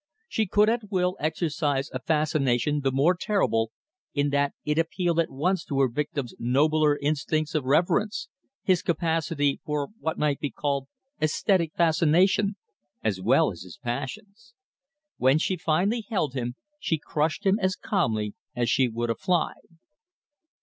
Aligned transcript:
She 0.27 0.47
could 0.47 0.67
at 0.67 0.89
will 0.89 1.15
exercise 1.19 1.91
a 1.93 1.99
fascination 1.99 2.79
the 2.81 2.91
more 2.91 3.13
terrible 3.13 3.71
in 4.15 4.31
that 4.31 4.53
it 4.65 4.79
appealed 4.79 5.19
at 5.19 5.29
once 5.29 5.63
to 5.65 5.79
her 5.79 5.87
victim's 5.87 6.33
nobler 6.39 6.97
instincts 6.97 7.53
of 7.53 7.65
reverence, 7.65 8.27
his 8.63 8.81
capacity 8.81 9.61
for 9.63 9.89
what 9.99 10.17
might 10.17 10.39
be 10.39 10.49
called 10.49 10.87
aesthetic 11.21 11.75
fascination, 11.75 12.55
as 13.03 13.21
well 13.21 13.51
as 13.51 13.61
his 13.61 13.77
passions. 13.77 14.55
When 15.17 15.37
she 15.37 15.55
finally 15.55 16.03
held 16.09 16.33
him, 16.33 16.55
she 16.79 16.97
crushed 16.97 17.45
him 17.45 17.59
as 17.59 17.75
calmly 17.75 18.33
as 18.55 18.71
she 18.71 18.87
would 18.87 19.11
a 19.11 19.15
fly. 19.15 19.53